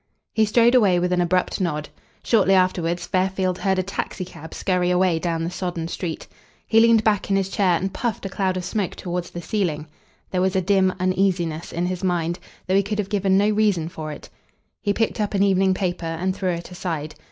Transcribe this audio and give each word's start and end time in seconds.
He 0.33 0.45
strode 0.45 0.73
away 0.73 0.97
with 0.97 1.13
an 1.13 1.21
abrupt 1.21 1.61
nod. 1.61 1.89
Shortly 2.23 2.55
afterwards 2.55 3.05
Fairfield 3.05 3.59
heard 3.59 3.77
a 3.77 3.83
taxicab 3.83 4.51
scurry 4.55 4.89
away 4.89 5.19
down 5.19 5.43
the 5.43 5.51
sodden 5.51 5.87
street. 5.87 6.27
He 6.65 6.79
leaned 6.79 7.03
back 7.03 7.29
in 7.29 7.35
his 7.35 7.49
chair 7.49 7.77
and 7.79 7.93
puffed 7.93 8.25
a 8.25 8.29
cloud 8.29 8.57
of 8.57 8.65
smoke 8.65 8.95
towards 8.95 9.29
the 9.29 9.43
ceiling. 9.43 9.85
There 10.31 10.41
was 10.41 10.55
a 10.55 10.59
dim 10.61 10.91
uneasiness 10.99 11.71
in 11.71 11.85
his 11.85 12.03
mind, 12.03 12.39
though 12.65 12.73
he 12.75 12.81
could 12.81 12.97
have 12.97 13.09
given 13.09 13.37
no 13.37 13.49
reason 13.49 13.89
for 13.89 14.11
it. 14.11 14.27
He 14.81 14.91
picked 14.91 15.21
up 15.21 15.35
an 15.35 15.43
evening 15.43 15.75
paper 15.75 16.07
and 16.07 16.35
threw 16.35 16.49
it 16.49 16.71
aside. 16.71 17.13